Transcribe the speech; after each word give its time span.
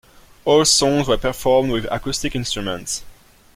All 0.45 0.65
songs 0.65 1.07
were 1.07 1.19
performed 1.19 1.69
with 1.71 1.85
acoustic 1.91 2.35
instruments. 2.35 3.03